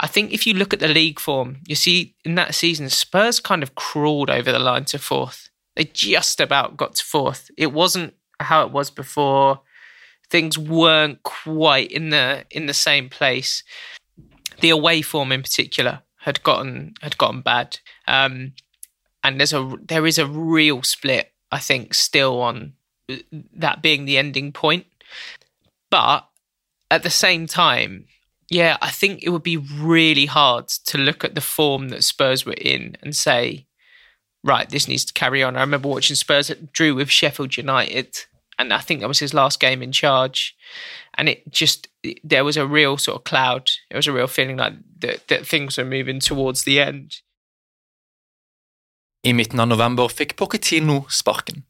I 0.00 0.06
think 0.06 0.32
if 0.32 0.46
you 0.46 0.54
look 0.54 0.72
at 0.72 0.78
the 0.78 0.86
league 0.86 1.18
form, 1.18 1.56
you 1.66 1.74
see 1.74 2.14
in 2.24 2.36
that 2.36 2.54
season, 2.54 2.88
Spurs 2.88 3.40
kind 3.40 3.64
of 3.64 3.74
crawled 3.74 4.30
over 4.30 4.52
the 4.52 4.60
line 4.60 4.84
to 4.84 4.98
fourth. 4.98 5.50
They 5.74 5.86
just 5.86 6.40
about 6.40 6.76
got 6.76 6.94
to 6.96 7.04
fourth. 7.04 7.50
It 7.56 7.72
wasn't 7.72 8.14
how 8.38 8.64
it 8.64 8.70
was 8.70 8.90
before. 8.90 9.62
Things 10.30 10.56
weren't 10.56 11.22
quite 11.24 11.90
in 11.90 12.10
the 12.10 12.44
in 12.50 12.66
the 12.66 12.74
same 12.74 13.08
place. 13.08 13.64
The 14.60 14.70
away 14.70 15.02
form 15.02 15.32
in 15.32 15.42
particular 15.42 16.02
had 16.18 16.42
gotten 16.42 16.94
had 17.00 17.18
gotten 17.18 17.40
bad. 17.40 17.78
Um, 18.06 18.52
and 19.24 19.38
there's 19.38 19.52
a 19.52 19.76
there 19.82 20.06
is 20.06 20.18
a 20.18 20.26
real 20.26 20.82
split, 20.82 21.32
I 21.50 21.58
think, 21.58 21.94
still 21.94 22.40
on 22.40 22.74
that 23.54 23.82
being 23.82 24.04
the 24.04 24.18
ending 24.18 24.52
point. 24.52 24.86
But 25.90 26.27
at 26.90 27.02
the 27.02 27.10
same 27.10 27.46
time, 27.46 28.06
yeah, 28.50 28.78
I 28.80 28.90
think 28.90 29.22
it 29.22 29.30
would 29.30 29.42
be 29.42 29.56
really 29.56 30.26
hard 30.26 30.68
to 30.86 30.98
look 30.98 31.24
at 31.24 31.34
the 31.34 31.40
form 31.40 31.90
that 31.90 32.04
Spurs 32.04 32.46
were 32.46 32.54
in 32.54 32.96
and 33.02 33.14
say, 33.14 33.66
right, 34.42 34.68
this 34.68 34.88
needs 34.88 35.04
to 35.04 35.12
carry 35.12 35.42
on. 35.42 35.56
I 35.56 35.60
remember 35.60 35.88
watching 35.88 36.16
Spurs 36.16 36.50
drew 36.72 36.94
with 36.94 37.10
Sheffield 37.10 37.56
United, 37.56 38.16
and 38.58 38.72
I 38.72 38.78
think 38.78 39.00
that 39.00 39.08
was 39.08 39.18
his 39.18 39.34
last 39.34 39.60
game 39.60 39.82
in 39.82 39.92
charge. 39.92 40.56
And 41.16 41.28
it 41.28 41.50
just, 41.50 41.88
there 42.24 42.44
was 42.44 42.56
a 42.56 42.66
real 42.66 42.96
sort 42.96 43.16
of 43.16 43.24
cloud. 43.24 43.70
It 43.90 43.96
was 43.96 44.06
a 44.06 44.12
real 44.12 44.26
feeling 44.26 44.56
like 44.56 44.74
that, 45.00 45.28
that 45.28 45.46
things 45.46 45.76
were 45.76 45.84
moving 45.84 46.20
towards 46.20 46.64
the 46.64 46.80
end. 46.80 47.20
I 49.26 49.32
midten 49.32 49.60
av 49.60 49.68
november 49.68 50.08
fikk 50.08 50.36
Pochettino 50.38 51.04
sparken. 51.10 51.64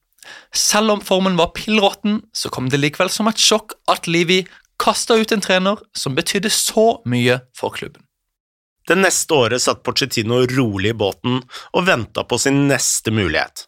Selv 0.52 0.92
om 0.92 1.00
formen 1.00 1.38
var 1.38 1.54
pillråtten, 1.56 2.20
så 2.32 2.50
kom 2.52 2.68
det 2.68 2.80
likevel 2.80 3.08
som 3.10 3.28
et 3.30 3.40
sjokk 3.40 3.72
at 3.88 4.06
Livi 4.06 4.42
kasta 4.78 5.16
ut 5.18 5.32
en 5.32 5.40
trener 5.44 5.80
som 5.96 6.14
betydde 6.14 6.50
så 6.50 7.02
mye 7.08 7.40
for 7.56 7.74
klubben. 7.74 8.02
Det 8.88 8.96
neste 8.96 9.34
året 9.34 9.62
satt 9.62 9.82
Pochettino 9.84 10.40
rolig 10.48 10.94
i 10.94 10.96
båten 10.96 11.42
og 11.76 11.84
venta 11.84 12.24
på 12.24 12.38
sin 12.40 12.66
neste 12.70 13.12
mulighet. 13.12 13.66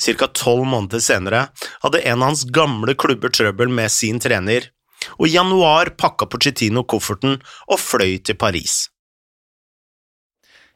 Cirka 0.00 0.30
tolv 0.32 0.64
måneder 0.64 1.02
senere 1.04 1.42
hadde 1.82 2.00
en 2.08 2.22
av 2.22 2.30
hans 2.30 2.46
gamle 2.48 2.94
klubber 2.96 3.32
trøbbel 3.36 3.68
med 3.68 3.92
sin 3.92 4.20
trener, 4.20 4.70
og 5.18 5.28
i 5.28 5.34
januar 5.34 5.92
pakka 6.00 6.28
Pochettino 6.32 6.86
kofferten 6.88 7.36
og 7.68 7.80
fløy 7.80 8.16
til 8.24 8.38
Paris. 8.40 8.86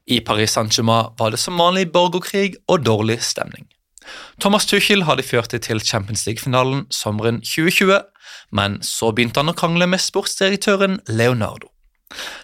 I 0.04 0.20
Paris 0.20 0.52
Saint-Germain 0.52 1.14
var 1.16 1.32
det 1.32 1.40
som 1.40 1.56
vanlig 1.56 1.86
borgerkrig 1.92 2.58
og 2.68 2.84
dårlig 2.84 3.22
stemning. 3.24 3.64
Thomas 4.40 4.66
Tuchel 4.70 5.06
hadde 5.08 5.26
ført 5.26 5.52
det 5.54 5.64
til 5.68 5.80
Champions 5.80 6.26
League-finalen 6.26 6.86
sommeren 6.92 7.40
2020, 7.42 8.00
men 8.52 8.80
så 8.84 9.12
begynte 9.12 9.42
han 9.42 9.52
å 9.52 9.56
krangle 9.58 9.88
med 9.90 10.02
sportsdirektøren 10.02 11.00
Leonardo. 11.08 11.70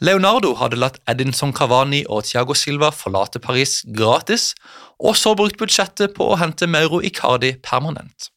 Leonardo 0.03 0.55
hadde 0.59 0.81
latt 0.81 0.99
Edinson 1.11 1.53
Cavani 1.55 2.03
og 2.09 2.25
Thiago 2.27 2.57
Silva 2.59 2.91
forlate 2.95 3.43
Paris 3.43 3.81
gratis, 3.97 4.55
og 4.99 5.17
så 5.17 5.37
brukt 5.39 5.61
budsjettet 5.61 6.17
på 6.17 6.33
å 6.33 6.39
hente 6.41 6.69
Mauro 6.71 7.01
Icardi 7.05 7.55
permanent. 7.63 8.31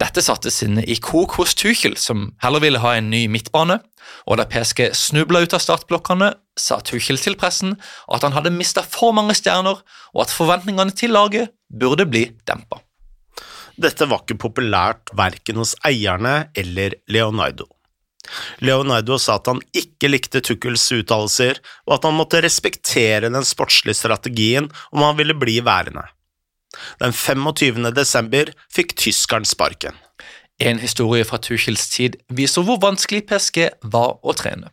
Dette 0.00 0.22
satte 0.24 0.52
sinnet 0.52 0.88
i 0.88 0.96
kok 1.02 1.36
hos 1.40 1.54
Tuchel, 1.58 1.96
som 2.00 2.30
heller 2.42 2.62
ville 2.64 2.82
ha 2.82 2.94
en 2.96 3.10
ny 3.12 3.26
midtbane, 3.32 3.80
og 4.26 4.38
da 4.40 4.46
PSG 4.48 4.90
snubla 4.96 5.42
ut 5.44 5.56
av 5.56 5.62
startblokkene, 5.62 6.32
sa 6.58 6.80
Tuchel 6.84 7.20
til 7.20 7.36
pressen 7.40 7.76
at 8.10 8.24
han 8.26 8.36
hadde 8.36 8.52
mista 8.54 8.84
for 8.84 9.16
mange 9.16 9.36
stjerner, 9.38 9.82
og 10.14 10.22
at 10.24 10.34
forventningene 10.34 10.94
til 10.96 11.14
laget 11.16 11.54
burde 11.70 12.08
bli 12.08 12.28
dempa. 12.48 12.82
Dette 13.80 14.08
var 14.10 14.24
ikke 14.24 14.40
populært 14.42 15.12
verken 15.16 15.60
hos 15.62 15.76
eierne 15.86 16.50
eller 16.58 16.98
Leonardo. 17.08 17.68
Leonardo 18.60 19.16
sa 19.18 19.38
at 19.38 19.48
han 19.50 19.62
ikke 19.76 20.10
likte 20.10 20.42
Tuchels 20.44 20.84
uttalelser, 20.94 21.60
og 21.88 21.96
at 21.96 22.06
han 22.06 22.18
måtte 22.18 22.42
respektere 22.44 23.30
den 23.32 23.46
sportslige 23.46 23.98
strategien 24.02 24.68
om 24.92 25.04
han 25.06 25.16
ville 25.18 25.36
bli 25.38 25.58
værende. 25.64 26.04
Den 27.00 27.12
25. 27.12 27.90
desember 27.96 28.52
fikk 28.72 28.94
tyskeren 28.98 29.48
sparken. 29.48 29.96
En 30.60 30.78
historie 30.78 31.24
fra 31.24 31.40
Tuchels 31.40 31.88
tid 31.88 32.18
viser 32.28 32.66
hvor 32.66 32.80
vanskelig 32.82 33.24
PSG 33.30 33.70
var 33.94 34.18
å 34.20 34.34
trene. 34.36 34.68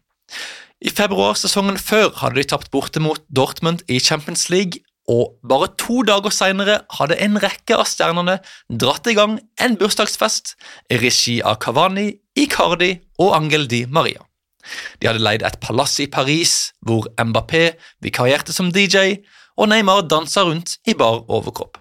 I 0.84 0.92
februar 0.94 1.38
sesongen 1.40 1.80
før 1.82 2.12
hadde 2.20 2.38
de 2.42 2.50
tapt 2.52 2.70
borte 2.74 3.02
mot 3.02 3.24
Dortmund 3.34 3.82
i 3.90 4.02
Champions 4.04 4.50
League, 4.54 4.84
og 5.08 5.38
bare 5.48 5.70
to 5.80 6.02
dager 6.04 6.34
senere 6.36 6.82
hadde 6.98 7.16
en 7.24 7.40
rekke 7.40 7.78
av 7.80 7.88
stjernene 7.88 8.42
dratt 8.68 9.08
i 9.08 9.16
gang 9.16 9.38
en 9.64 9.78
bursdagsfest 9.80 10.58
i 10.92 11.00
regi 11.00 11.38
av 11.40 11.62
Cavani, 11.64 12.10
Icardi 12.36 12.98
og 13.24 13.32
Angel 13.40 13.70
Di 13.72 13.86
Maria. 13.88 14.20
De 15.00 15.08
hadde 15.08 15.24
leid 15.24 15.48
et 15.48 15.60
palass 15.64 15.96
i 16.04 16.10
Paris, 16.12 16.74
hvor 16.84 17.08
Mbappé 17.16 17.78
vikarierte 18.04 18.52
som 18.52 18.74
DJ, 18.76 19.24
og 19.56 19.72
Neymar 19.72 20.04
dansa 20.12 20.44
rundt 20.44 20.76
i 20.86 20.94
bar 20.94 21.24
overkropp. 21.32 21.80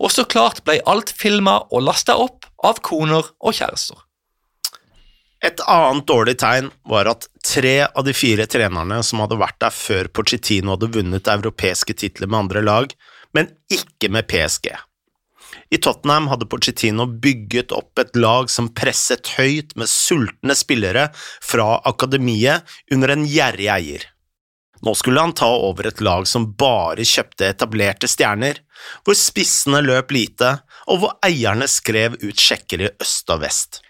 Og 0.00 0.12
så 0.12 0.26
klart 0.28 0.64
ble 0.66 0.80
alt 0.86 1.12
filma 1.14 1.60
og 1.70 1.86
lasta 1.88 2.16
opp 2.20 2.48
av 2.64 2.82
koner 2.84 3.32
og 3.40 3.56
kjærester. 3.56 4.00
Et 5.44 5.60
annet 5.68 6.06
dårlig 6.08 6.38
tegn 6.40 6.70
var 6.88 7.10
at 7.10 7.28
tre 7.44 7.76
av 7.86 8.02
de 8.06 8.14
fire 8.16 8.48
trenerne 8.50 9.02
som 9.04 9.20
hadde 9.22 9.38
vært 9.38 9.60
der 9.62 9.74
før 9.74 10.08
Pochettino 10.16 10.74
hadde 10.74 10.90
vunnet 10.96 11.28
europeiske 11.30 11.94
titler 12.00 12.30
med 12.30 12.46
andre 12.46 12.64
lag, 12.64 12.94
men 13.36 13.52
ikke 13.70 14.10
med 14.10 14.26
PSG. 14.30 14.72
I 15.70 15.78
Tottenham 15.82 16.28
hadde 16.30 16.48
Pochettino 16.50 17.06
bygget 17.06 17.74
opp 17.74 18.00
et 18.00 18.16
lag 18.18 18.50
som 18.50 18.72
presset 18.74 19.34
høyt 19.36 19.74
med 19.78 19.90
sultne 19.90 20.56
spillere 20.58 21.08
fra 21.44 21.76
akademiet 21.88 22.66
under 22.94 23.14
en 23.14 23.26
gjerrig 23.28 23.68
eier. 23.76 24.06
Nå 24.86 24.94
skulle 24.94 25.20
han 25.20 25.34
ta 25.34 25.48
over 25.50 25.88
et 25.88 26.00
lag 26.04 26.28
som 26.30 26.52
bare 26.54 27.02
kjøpte 27.02 27.48
etablerte 27.50 28.06
stjerner, 28.06 28.60
hvor 29.02 29.18
spissene 29.18 29.80
løp 29.82 30.14
lite, 30.14 30.52
og 30.86 31.02
hvor 31.02 31.16
eierne 31.26 31.66
skrev 31.66 32.14
ut 32.22 32.38
sjekker 32.38 32.84
i 32.84 32.92
øst 33.02 33.32
og 33.34 33.42
vest. 33.42 33.80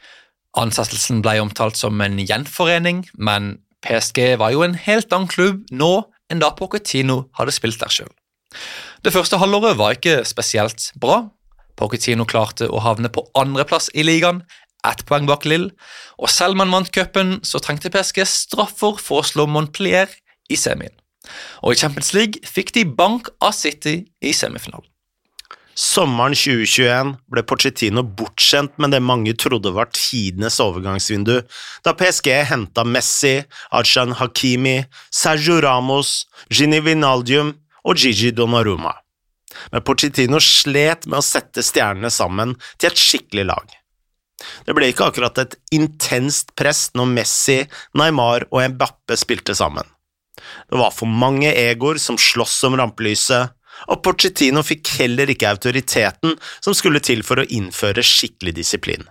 Ansettelsen 0.56 1.20
ble 1.20 1.36
omtalt 1.42 1.76
som 1.76 2.00
en 2.00 2.16
gjenforening, 2.22 3.04
men 3.12 3.58
PSG 3.84 4.38
var 4.40 4.56
jo 4.56 4.64
en 4.64 4.78
helt 4.86 5.12
annen 5.12 5.28
klubb 5.28 5.66
nå 5.68 5.92
enn 6.32 6.40
da 6.40 6.54
Pochettino 6.56 7.26
hadde 7.36 7.52
spilt 7.52 7.82
der 7.82 7.92
sjøl. 7.92 8.12
Det 9.04 9.12
første 9.12 9.36
halvåret 9.36 9.76
var 9.76 9.98
ikke 9.98 10.22
spesielt 10.24 10.94
bra. 10.96 11.26
Pochettino 11.76 12.24
klarte 12.24 12.70
å 12.72 12.80
havne 12.80 13.12
på 13.12 13.28
andreplass 13.36 13.92
i 13.92 14.06
ligaen, 14.06 14.46
ett 14.86 15.04
poeng 15.04 15.28
bak 15.28 15.44
Lill, 15.44 15.68
og 16.16 16.32
selv 16.32 16.56
om 16.56 16.64
han 16.64 16.72
vant 16.72 16.94
cupen, 16.94 17.40
så 17.44 17.60
trengte 17.60 17.92
PSG 17.92 18.24
straffer 18.24 18.96
for 19.02 19.20
å 19.20 19.28
slå 19.28 19.44
Montpellier 19.50 20.08
i 20.48 20.58
semien. 20.60 20.94
Og 21.62 21.74
i 21.74 21.80
Champions 21.80 22.12
League 22.14 22.42
fikk 22.46 22.74
de 22.76 22.84
bank 22.86 23.32
av 23.42 23.56
City 23.56 24.04
i 24.22 24.34
semifinalen. 24.36 24.86
Sommeren 25.76 26.32
2021 26.32 27.10
ble 27.28 27.42
Pochettino 27.44 28.00
bortskjemt 28.16 28.78
med 28.80 28.94
det 28.94 29.02
mange 29.04 29.34
trodde 29.36 29.74
var 29.76 29.90
tidenes 29.92 30.56
overgangsvindu, 30.64 31.42
da 31.84 31.92
PSG 31.92 32.30
henta 32.48 32.84
Messi, 32.88 33.42
Arjan 33.76 34.14
Hakimi, 34.16 34.78
Sergio 35.12 35.58
Ramos, 35.60 36.22
Gini 36.48 36.80
Vinaldium 36.80 37.52
og 37.84 38.00
Gigi 38.00 38.30
Donnarumma. 38.32 38.94
Men 39.72 39.84
Pochettino 39.84 40.40
slet 40.40 41.04
med 41.10 41.20
å 41.20 41.26
sette 41.26 41.64
stjernene 41.64 42.12
sammen 42.12 42.56
til 42.78 42.88
et 42.88 43.02
skikkelig 43.02 43.44
lag. 43.52 43.76
Det 44.64 44.72
ble 44.76 44.88
ikke 44.92 45.10
akkurat 45.10 45.36
et 45.44 45.58
intenst 45.76 46.54
press 46.56 46.88
når 46.96 47.12
Messi, 47.18 47.58
Neymar 47.96 48.48
og 48.48 48.64
Mbappe 48.72 49.16
spilte 49.20 49.56
sammen. 49.56 49.84
Det 50.70 50.80
var 50.80 50.94
for 50.94 51.10
mange 51.10 51.52
egoer 51.52 52.00
som 52.02 52.18
sloss 52.20 52.58
om 52.68 52.76
rampelyset, 52.78 53.52
og 53.92 54.00
Pochettino 54.04 54.62
fikk 54.64 54.88
heller 55.02 55.28
ikke 55.30 55.50
autoriteten 55.50 56.36
som 56.64 56.76
skulle 56.76 57.02
til 57.04 57.22
for 57.26 57.42
å 57.42 57.48
innføre 57.52 58.04
skikkelig 58.04 58.56
disiplin. 58.56 59.04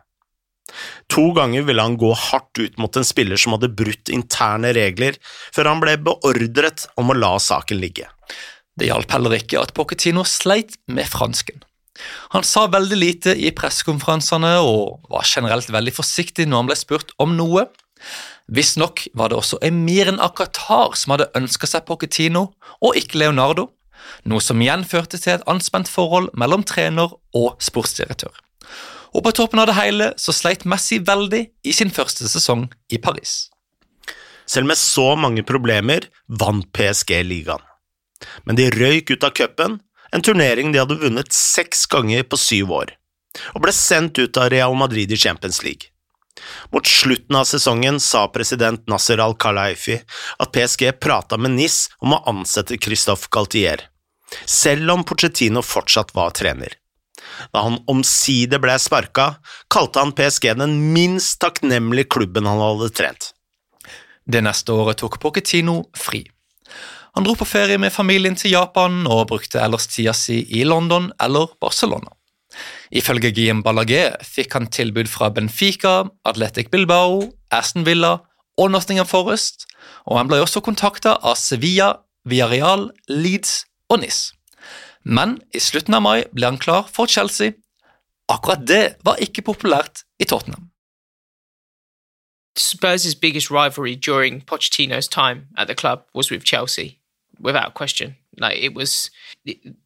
To 1.14 1.30
ganger 1.38 1.68
ville 1.68 1.84
han 1.86 1.98
gå 2.02 2.10
hardt 2.18 2.58
ut 2.60 2.80
mot 2.82 2.98
en 2.98 3.06
spiller 3.06 3.40
som 3.40 3.54
hadde 3.56 3.70
brutt 3.78 4.10
interne 4.12 4.74
regler, 4.76 5.20
før 5.54 5.70
han 5.72 5.84
ble 5.84 5.96
beordret 6.02 6.88
om 7.00 7.14
å 7.14 7.18
la 7.18 7.36
saken 7.40 7.80
ligge. 7.80 8.10
Det 8.76 8.90
hjalp 8.90 9.14
heller 9.14 9.38
ikke 9.38 9.62
at 9.62 9.74
Pochettino 9.78 10.26
sleit 10.28 10.76
med 10.92 11.08
fransken. 11.08 11.62
Han 12.34 12.44
sa 12.44 12.66
veldig 12.68 12.98
lite 13.00 13.36
i 13.40 13.54
pressekonferansene 13.56 14.58
og 14.60 15.06
var 15.12 15.28
generelt 15.30 15.70
veldig 15.72 15.94
forsiktig 15.96 16.48
når 16.50 16.64
han 16.64 16.72
ble 16.72 16.80
spurt 16.80 17.14
om 17.24 17.38
noe. 17.38 17.70
Visstnok 18.48 19.08
var 19.18 19.32
det 19.32 19.40
også 19.40 19.58
emiren 19.66 20.20
av 20.22 20.36
Qatar 20.38 20.94
som 21.00 21.16
hadde 21.16 21.32
ønska 21.38 21.68
seg 21.70 21.86
Pochettino, 21.88 22.52
og 22.82 22.98
ikke 23.00 23.18
Leonardo, 23.24 23.72
noe 24.30 24.44
som 24.44 24.62
igjen 24.62 24.86
førte 24.86 25.18
til 25.18 25.34
et 25.36 25.46
anspent 25.50 25.90
forhold 25.90 26.30
mellom 26.38 26.66
trener 26.68 27.16
og 27.34 27.56
sportsdirektør. 27.64 28.34
Og 29.16 29.24
på 29.26 29.34
toppen 29.34 29.62
av 29.64 29.70
det 29.70 29.78
hele 29.80 30.12
så 30.22 30.36
sleit 30.36 30.66
Messi 30.68 31.00
veldig 31.00 31.42
i 31.66 31.74
sin 31.74 31.94
første 31.94 32.28
sesong 32.30 32.68
i 32.92 33.00
Paris. 33.02 33.48
Selv 34.46 34.70
med 34.70 34.78
så 34.78 35.16
mange 35.18 35.42
problemer 35.48 36.06
vant 36.28 36.68
PSG 36.76 37.18
ligaen. 37.26 37.64
Men 38.46 38.60
de 38.60 38.70
røyk 38.70 39.16
ut 39.16 39.26
av 39.26 39.34
cupen, 39.36 39.80
en 40.14 40.24
turnering 40.24 40.72
de 40.72 40.80
hadde 40.84 41.00
vunnet 41.02 41.34
seks 41.34 41.88
ganger 41.92 42.24
på 42.30 42.38
syv 42.40 42.72
år, 42.78 42.94
og 43.56 43.66
ble 43.66 43.74
sendt 43.76 44.22
ut 44.22 44.38
av 44.38 44.52
Real 44.54 44.78
Madrid 44.78 45.12
i 45.12 45.20
Champions 45.20 45.64
League. 45.66 45.95
Mot 46.72 46.88
slutten 46.88 47.36
av 47.40 47.46
sesongen 47.48 48.00
sa 48.04 48.26
president 48.28 48.84
Nasser 48.92 49.22
Al-Khalaifi 49.24 50.00
at 50.44 50.52
PSG 50.56 50.92
prata 51.00 51.38
med 51.38 51.56
NIS 51.56 51.86
om 52.04 52.16
å 52.16 52.24
ansette 52.32 52.80
Christophe 52.82 53.32
Galtier, 53.32 53.88
selv 54.46 54.92
om 54.92 55.06
Pochettino 55.08 55.64
fortsatt 55.64 56.16
var 56.16 56.36
trener. 56.36 56.76
Da 57.54 57.64
han 57.66 57.80
omsider 57.92 58.62
ble 58.64 58.76
sparka, 58.80 59.36
kalte 59.72 60.04
han 60.04 60.14
PSG 60.16 60.52
den 60.60 60.78
minst 60.94 61.40
takknemlige 61.44 62.12
klubben 62.18 62.48
han 62.50 62.62
hadde 62.62 62.92
trent. 62.96 63.32
Det 64.26 64.42
neste 64.42 64.74
året 64.74 65.00
tok 65.02 65.20
Pochettino 65.22 65.84
fri. 65.98 66.26
Han 67.16 67.24
dro 67.24 67.36
på 67.40 67.48
ferie 67.48 67.80
med 67.80 67.94
familien 67.96 68.36
til 68.36 68.52
Japan 68.52 69.06
og 69.08 69.30
brukte 69.30 69.62
ellers 69.64 69.88
tida 69.88 70.14
si 70.18 70.42
i 70.60 70.66
London 70.68 71.12
eller 71.22 71.54
Barcelona. 71.64 72.12
Ifølge 72.92 73.32
Guillaume 73.32 73.64
Ballagé 73.66 74.16
fikk 74.24 74.54
han 74.54 74.70
tilbud 74.72 75.10
fra 75.12 75.30
Benfica, 75.30 76.04
Atletic 76.26 76.72
Bilbao, 76.72 77.34
Aston 77.52 77.86
Villa 77.86 78.18
og 78.58 78.72
Nottingham 78.72 79.08
Forest, 79.08 79.66
og 80.06 80.18
han 80.18 80.30
ble 80.32 80.40
også 80.44 80.62
kontakta 80.64 81.18
av 81.22 81.36
Sevilla, 81.40 81.94
Villarreal, 82.26 82.90
Leeds 83.10 83.66
og 83.90 84.00
NIS. 84.00 84.32
Men 85.04 85.40
i 85.54 85.62
slutten 85.62 85.94
av 85.94 86.02
mai 86.02 86.24
ble 86.34 86.50
han 86.50 86.62
klar 86.62 86.88
for 86.92 87.06
Chelsea. 87.06 87.54
Akkurat 88.30 88.64
det 88.68 88.96
var 89.06 89.22
ikke 89.22 89.46
populært 89.46 90.06
i 90.20 90.26
Tottenham. 90.26 90.72
Spurs' 92.58 93.14
biggest 93.16 93.52
rivalry 93.52 93.96
during 93.96 94.42
Pochettino's 94.42 95.08
time 95.08 95.48
at 95.58 95.68
the 95.68 95.76
club 95.76 96.06
was 96.14 96.32
with 96.32 96.46
Chelsea, 96.46 97.00
without 97.40 97.74
question. 97.74 98.16
Like 98.38 98.58
it 98.58 98.74
was 98.74 99.12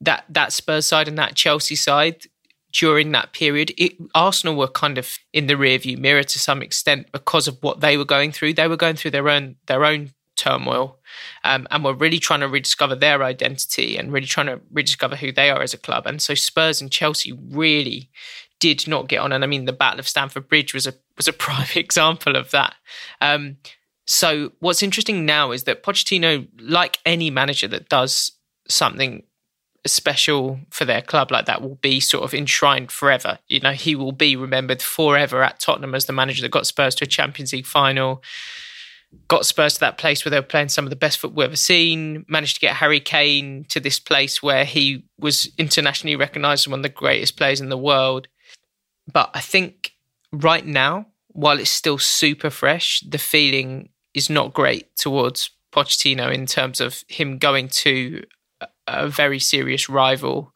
that 0.06 0.24
that 0.30 0.54
Spurs 0.54 0.86
side 0.86 1.08
and 1.08 1.18
that 1.18 1.36
Chelsea 1.36 1.76
side 1.76 2.30
during 2.72 3.12
that 3.12 3.34
period. 3.34 3.72
It, 3.78 3.94
Arsenal 4.14 4.56
were 4.56 4.68
kind 4.68 4.98
of 4.98 5.18
in 5.34 5.48
the 5.48 5.56
rearview 5.56 5.98
mirror 5.98 6.24
to 6.24 6.40
some 6.40 6.62
extent 6.62 7.12
because 7.12 7.48
of 7.48 7.62
what 7.62 7.82
they 7.82 7.98
were 7.98 8.06
going 8.06 8.32
through. 8.32 8.54
They 8.54 8.68
were 8.68 8.78
going 8.78 8.96
through 8.96 9.12
their 9.12 9.30
own 9.30 9.56
their 9.66 9.86
own 9.86 10.12
turmoil, 10.36 11.00
um, 11.44 11.68
and 11.70 11.84
were 11.84 11.94
really 11.94 12.20
trying 12.20 12.40
to 12.40 12.48
rediscover 12.48 12.96
their 12.96 13.24
identity 13.24 13.98
and 13.98 14.12
really 14.12 14.28
trying 14.28 14.48
to 14.48 14.62
rediscover 14.72 15.16
who 15.18 15.32
they 15.32 15.50
are 15.50 15.62
as 15.62 15.74
a 15.74 15.78
club. 15.78 16.06
And 16.06 16.22
so 16.22 16.34
Spurs 16.34 16.82
and 16.82 16.92
Chelsea 16.92 17.34
really 17.34 18.10
did 18.60 18.88
not 18.88 19.08
get 19.08 19.20
on. 19.20 19.32
And 19.32 19.44
I 19.44 19.48
mean, 19.48 19.66
the 19.66 19.74
Battle 19.74 20.00
of 20.00 20.08
Stamford 20.08 20.48
Bridge 20.48 20.74
was 20.74 20.88
a 20.88 20.94
was 21.18 21.28
a 21.28 21.34
prime 21.46 21.68
example 21.76 22.36
of 22.36 22.52
that. 22.52 22.76
Um, 23.22 23.58
so 24.08 24.54
what's 24.60 24.82
interesting 24.82 25.26
now 25.26 25.52
is 25.52 25.66
that 25.66 25.84
Pochettino, 25.84 26.48
like 26.60 27.00
any 27.06 27.30
manager 27.30 27.68
that 27.68 27.90
does 27.90 28.32
something 28.68 29.24
special 29.86 30.60
for 30.70 30.86
their 30.86 31.02
club 31.02 31.32
like 31.32 31.46
that 31.46 31.62
will 31.62 31.76
be 31.76 32.00
sort 32.00 32.24
of 32.24 32.34
enshrined 32.34 32.92
forever. 32.92 33.40
You 33.48 33.60
know, 33.60 33.72
he 33.72 33.96
will 33.96 34.12
be 34.12 34.36
remembered 34.36 34.82
forever 34.82 35.44
at 35.44 35.60
Tottenham 35.60 35.96
as 35.96 36.06
the 36.06 36.14
manager 36.14 36.42
that 36.42 36.52
got 36.52 36.68
Spurs 36.68 36.96
to 36.96 37.06
a 37.06 37.08
Champions 37.08 37.54
League 37.54 37.66
final, 37.66 38.22
got 39.28 39.46
Spurs 39.46 39.76
to 39.76 39.80
that 39.82 39.98
place 39.98 40.24
where 40.24 40.30
they 40.30 40.40
were 40.40 40.44
playing 40.44 40.70
some 40.70 40.86
of 40.86 40.90
the 40.90 40.96
best 40.96 41.18
football 41.18 41.44
we've 41.44 41.50
ever 41.50 41.56
seen, 41.56 42.26
managed 42.28 42.56
to 42.56 42.62
get 42.62 42.76
Harry 42.76 43.00
Kane 43.00 43.66
to 43.70 43.80
this 43.80 44.00
place 44.00 44.44
where 44.44 44.66
he 44.66 45.04
was 45.18 45.50
internationally 45.58 46.16
recognised 46.16 46.68
as 46.68 46.68
one 46.68 46.80
of 46.80 46.84
the 46.84 46.90
greatest 46.90 47.38
players 47.38 47.62
in 47.62 47.70
the 47.70 47.78
world. 47.78 48.28
But 49.12 49.32
I 49.34 49.40
think 49.40 49.94
right 50.32 50.66
now, 50.66 51.08
while 51.30 51.60
it's 51.60 51.70
still 51.70 51.98
super 51.98 52.50
fresh, 52.50 53.02
the 53.02 53.18
feeling 53.18 53.90
is 54.14 54.30
not 54.30 54.54
great 54.54 54.96
towards 54.96 55.52
Pochettino 55.72 56.34
in 56.34 56.46
terms 56.46 56.82
of 56.82 57.04
him 57.08 57.38
going 57.38 57.70
to 57.70 58.24
a 58.92 59.08
very 59.08 59.40
serious 59.40 59.90
rival 59.90 60.54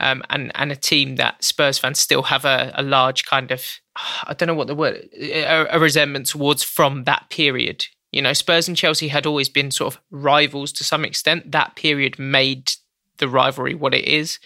um, 0.00 0.22
and 0.30 0.52
and 0.54 0.72
a 0.72 0.76
team 0.76 1.16
that 1.16 1.42
Spurs 1.44 1.78
fans 1.78 2.00
still 2.00 2.24
have 2.24 2.44
a, 2.44 2.72
a 2.74 2.82
large 2.82 3.24
kind 3.24 3.50
of 3.50 3.80
I 4.24 4.34
don't 4.34 4.46
know 4.48 4.54
what 4.54 4.66
the 4.66 4.74
word 4.74 5.08
a, 5.18 5.66
a, 5.76 5.78
resentment 5.78 6.26
towards 6.26 6.62
from 6.62 7.04
that 7.04 7.30
period. 7.30 7.86
You 8.12 8.22
know, 8.22 8.32
Spurs 8.32 8.68
and 8.68 8.76
Chelsea 8.76 9.08
had 9.08 9.26
always 9.26 9.48
been 9.48 9.70
sort 9.70 9.94
of 9.94 10.00
rivals 10.10 10.72
to 10.72 10.84
some 10.84 11.04
extent. 11.04 11.52
That 11.52 11.74
period 11.76 12.18
made 12.18 12.72
the 13.18 13.28
rivalry 13.28 13.74
what 13.74 13.94
it 13.94 14.04
is, 14.04 14.38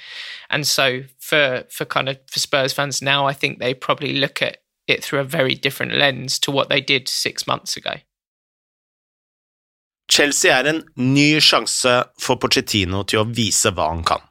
and 0.50 0.66
so 0.66 1.02
for 1.18 1.64
for 1.70 1.84
kind 1.84 2.08
of 2.08 2.18
for 2.26 2.38
Spurs 2.38 2.72
fans 2.72 3.02
now, 3.02 3.26
I 3.26 3.32
think 3.32 3.58
they 3.58 3.74
probably 3.74 4.14
look 4.14 4.42
at 4.42 4.58
it 4.86 5.04
through 5.04 5.20
a 5.20 5.24
very 5.24 5.54
different 5.54 5.94
lens 5.94 6.38
to 6.40 6.50
what 6.50 6.68
they 6.68 6.80
did 6.80 7.08
six 7.08 7.46
months 7.46 7.76
ago. 7.76 7.94
Chelsea 10.08 10.54
er 10.54 10.70
en 10.70 10.82
ny 10.96 11.36
sjanse 11.44 11.92
for 12.20 12.40
Pochettino 12.40 13.04
til 13.08 13.22
å 13.22 13.28
vise 13.28 13.72
hva 13.76 13.90
han 13.92 14.04
kan. 14.08 14.24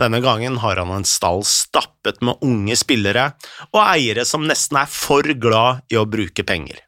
Denne 0.00 0.20
gangen 0.20 0.58
har 0.60 0.80
han 0.82 0.90
en 0.92 1.06
stall 1.08 1.44
stappet 1.46 2.20
med 2.26 2.42
unge 2.44 2.76
spillere 2.76 3.30
og 3.70 3.80
eiere 3.84 4.26
som 4.28 4.44
nesten 4.48 4.80
er 4.82 4.90
for 4.90 5.24
glad 5.40 5.86
i 5.92 5.98
å 6.00 6.08
bruke 6.10 6.44
penger. 6.44 6.82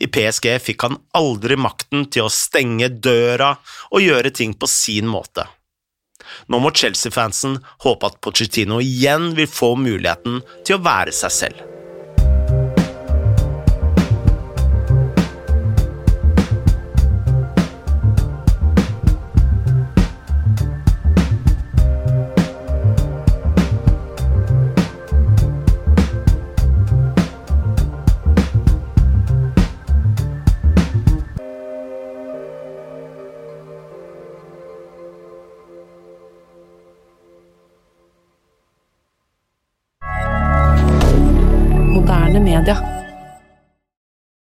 I 0.00 0.08
PSG 0.08 0.48
fikk 0.62 0.86
han 0.86 1.00
aldri 1.16 1.56
makten 1.60 2.06
til 2.12 2.26
å 2.26 2.32
stenge 2.32 2.88
døra 2.92 3.54
og 3.90 4.04
gjøre 4.04 4.32
ting 4.34 4.54
på 4.56 4.68
sin 4.70 5.08
måte. 5.10 5.46
Nå 6.48 6.60
må 6.60 6.72
Chelsea-fansen 6.72 7.58
håpe 7.84 8.08
at 8.08 8.20
Pochettino 8.24 8.80
igjen 8.84 9.32
vil 9.36 9.50
få 9.50 9.74
muligheten 9.76 10.40
til 10.64 10.78
å 10.78 10.84
være 10.84 11.12
seg 11.14 11.40
selv. 11.40 11.73